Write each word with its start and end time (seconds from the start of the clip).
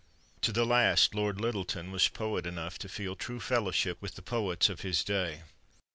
To 0.41 0.51
the 0.51 0.65
last 0.65 1.13
Lord 1.13 1.39
Lyttelton 1.39 1.91
was 1.91 2.07
poet 2.07 2.47
enough 2.47 2.79
to 2.79 2.89
feel 2.89 3.15
true 3.15 3.39
fellowship 3.39 4.01
with 4.01 4.25
poets 4.25 4.67
of 4.67 4.81
his 4.81 5.03
day. 5.03 5.43